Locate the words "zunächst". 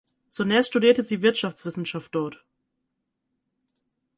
0.31-0.69